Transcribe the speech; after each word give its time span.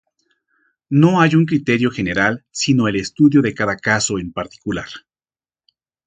No 0.89 1.21
hay 1.21 1.35
un 1.35 1.45
criterio 1.45 1.91
general, 1.91 2.43
sino 2.49 2.87
el 2.87 2.95
estudio 2.95 3.43
de 3.43 3.53
cada 3.53 3.77
caso 3.77 4.17
en 4.17 4.33
particular. 4.33 4.87